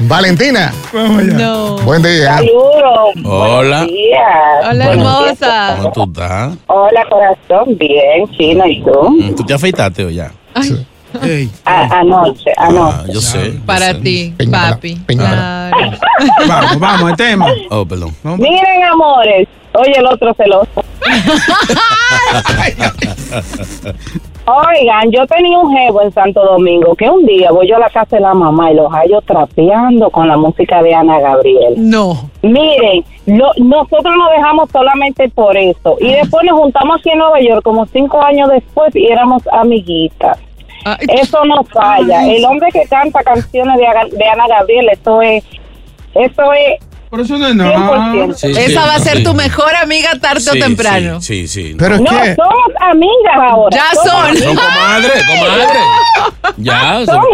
[0.00, 0.72] Valentina.
[0.92, 1.32] Vamos allá.
[1.34, 1.76] No.
[1.80, 2.40] Buen día.
[2.60, 3.14] Saludos.
[3.24, 3.86] Hola.
[4.70, 5.74] Hola, hermosa.
[5.78, 6.54] ¿Cómo tú estás?
[6.66, 7.78] Hola, corazón.
[7.78, 9.10] Bien, Chino, ¿y tú?
[9.10, 10.30] Mm, ¿Tú te afeitaste o ya?
[11.22, 13.12] Ey, A- anoche, Ah, anoche.
[13.12, 13.52] yo sé.
[13.54, 13.94] yo Para sé.
[13.96, 14.94] ti, papi.
[15.06, 15.70] peñala.
[15.72, 15.96] Claro.
[16.48, 17.46] vamos, vamos, el tema.
[17.70, 18.14] Oh, perdón.
[18.22, 19.48] Miren, amores.
[19.72, 20.84] Oye, el otro celoso.
[24.46, 27.90] Oigan, yo tenía un jevo en Santo Domingo que un día voy yo a la
[27.90, 31.74] casa de la mamá y los hallo trapeando con la música de Ana Gabriel.
[31.76, 32.14] No.
[32.42, 35.96] Miren, lo- nosotros nos dejamos solamente por eso.
[36.00, 40.38] Y después nos juntamos aquí en Nueva York como cinco años después y éramos amiguitas.
[41.08, 42.26] Eso no falla.
[42.26, 45.44] El hombre que canta canciones de, de Ana Gabriel, eso es,
[46.14, 47.74] eso es Por eso no es nada.
[48.12, 48.34] 100%.
[48.36, 49.24] Sí, sí, Esa va a ser sí.
[49.24, 51.20] tu mejor amiga tarde o Sí, temprano.
[51.20, 51.70] Sí, sí.
[51.70, 51.74] sí.
[51.76, 52.34] Pero es No, que.
[52.36, 53.76] somos amigas ahora.
[53.76, 54.36] Ya son.
[54.36, 56.54] Son comadres, comadres.
[56.58, 57.28] Ya, eso, Somos-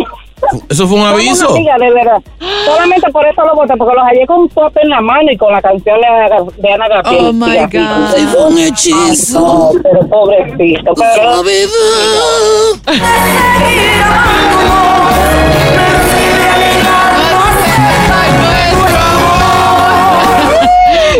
[0.68, 1.50] eso fue un somos aviso.
[1.50, 2.18] amigas, de verdad.
[2.64, 5.36] Solamente por eso lo voté, porque los hallé con un pote en la mano y
[5.36, 7.24] con la canción de Ana, de Ana Gabriel.
[7.26, 7.70] Oh, my God.
[7.72, 9.40] como- Fue un hechizo.
[9.40, 10.94] No, pero pobrecito.
[10.94, 11.42] Pero,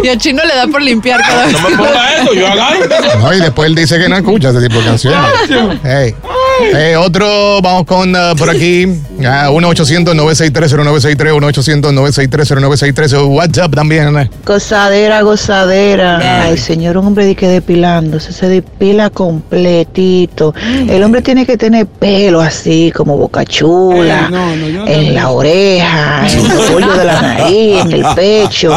[0.03, 1.53] Y al chino le da por limpiar cada vez.
[1.53, 2.87] No me ponga eso, yo agarro.
[3.21, 5.21] No, y después él dice que no escucha ese tipo de canciones.
[5.85, 6.15] Hey.
[6.61, 8.87] Eh, otro, vamos con uh, por aquí.
[9.25, 13.27] Ah, 1-800-963-0963, 1-800-963-0963.
[13.29, 14.31] WhatsApp también.
[14.45, 16.42] Gozadera, gozadera.
[16.45, 20.55] Ay, señor, un hombre de que depilándose, se depila completito.
[20.88, 24.87] El hombre tiene que tener pelo así, como boca chula, Ey, no, no, yo no
[24.87, 28.75] en la oreja, en el cuello de la nariz, en el pecho.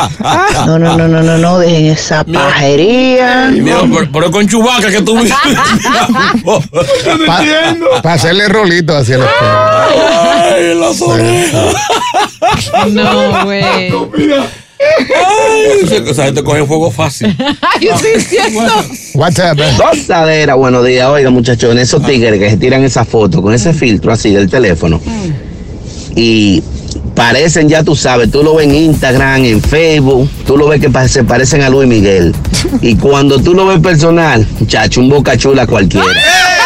[0.65, 3.49] No, no, no, no, no, no, dejen esa pajería.
[3.51, 5.19] Mira, por el con chubaca que tú
[8.03, 11.75] Para hacerle rolito hacia los Ay, las orejas.
[12.91, 13.91] No, güey.
[14.17, 14.47] Mira,
[14.79, 17.35] Ay, esa gente coge fuego fácil.
[17.39, 18.85] Ay, sí, es cierto.
[19.15, 19.59] WhatsApp.
[19.77, 21.07] Gozadera, buenos días.
[21.09, 25.01] Oiga, muchachones, esos tigres que se tiran esa foto con ese filtro así del teléfono.
[26.15, 26.63] Y
[27.19, 30.89] parecen, ya tú sabes, tú lo ves en Instagram, en Facebook, tú lo ves que
[31.09, 32.33] se parecen a Luis Miguel.
[32.81, 36.05] Y cuando tú lo ves personal, muchacho, un boca chula cualquiera.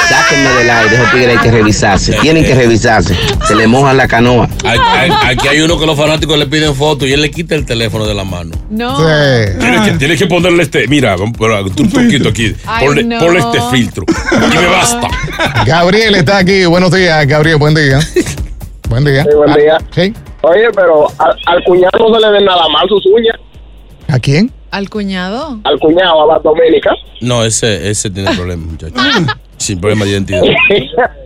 [0.09, 2.13] Sáquenme del aire, esos tigres hay que revisarse.
[2.21, 3.15] Tienen que revisarse.
[3.47, 4.49] Se le mojan la canoa.
[4.65, 7.55] Hay- hay- Aquí hay uno que los fanáticos le piden fotos y él le quita
[7.55, 8.51] el teléfono de la mano.
[8.69, 8.97] No.
[9.59, 10.87] Tienes que, tienes que ponerle este.
[10.87, 12.53] Mira, un poquito aquí.
[12.65, 13.19] Ay, Ponle, no.
[13.19, 14.05] ponle este filtro.
[14.31, 15.07] Y me basta.
[15.65, 16.65] Gabriel está aquí.
[16.65, 17.57] Buenos días, Gabriel.
[17.57, 17.99] Buen día.
[18.89, 19.23] Buen día.
[19.23, 19.77] Sí, buen día.
[19.95, 20.13] Sí.
[20.43, 23.37] Oye, pero al, al cuñado no se le ven nada mal sus uñas.
[24.09, 24.51] ¿A quién?
[24.71, 25.59] ¿Al cuñado?
[25.63, 26.91] Al cuñado, a la Doménica.
[27.21, 28.95] No, ese, ese tiene problemas, muchacho.
[29.57, 30.41] Sin problema de identidad.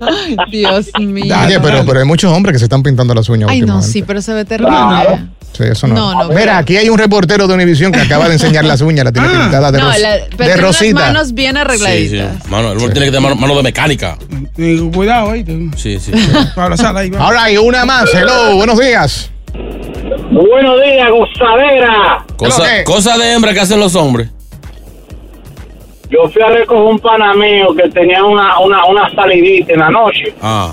[0.01, 1.35] Ay, Dios mío.
[1.45, 4.03] Oye, pero, pero hay muchos hombres que se están pintando las uñas Ay, no, sí,
[4.03, 4.75] pero se ve terrible.
[5.57, 5.95] Sí, eso no.
[5.95, 8.79] No, no, Mira, pero- aquí hay un reportero de Univision que acaba de enseñar las
[8.81, 10.99] uñas, la tiene pintada de, No, ros- la- pero de tiene las rosita.
[10.99, 11.59] manos bien Sí, sí.
[11.61, 12.47] arregladitas.
[12.49, 14.17] Mano, el hombre tiene que tener mano, mano de mecánica.
[14.55, 15.43] Digo, cuidado ahí.
[15.75, 16.11] Sí, sí.
[16.55, 17.09] Para la sala ahí.
[17.09, 17.19] va.
[17.25, 18.13] Ahora hay una más.
[18.13, 19.31] Hello, buenos días.
[20.31, 22.23] Buenos días, gozadera.
[22.35, 24.29] Cosa, cosa de hembra que hacen los hombres.
[26.09, 29.89] Yo fui a recoger un pana mío que tenía una, una, una salidita en la
[29.89, 30.33] noche.
[30.41, 30.71] Ah.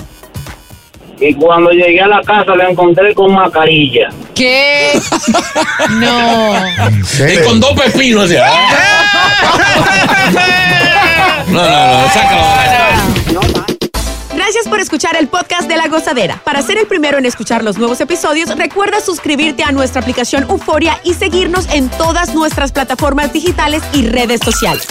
[1.20, 4.10] Y cuando llegué a la casa le encontré con mascarilla.
[4.34, 5.00] ¿Qué?
[5.90, 6.54] No.
[7.28, 8.24] Y con dos pepinos.
[8.24, 8.36] así.
[11.48, 13.64] No, no, no, sácalo.
[14.34, 16.40] Gracias por escuchar el podcast de La Gozadera.
[16.42, 20.98] Para ser el primero en escuchar los nuevos episodios, recuerda suscribirte a nuestra aplicación Euforia
[21.04, 24.86] y seguirnos en todas nuestras plataformas digitales y redes sociales.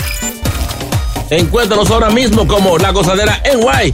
[1.29, 3.93] Encuéntranos ahora mismo como La Gozadera en Guay.